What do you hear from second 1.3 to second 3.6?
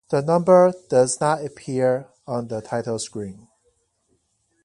appear on the title screen.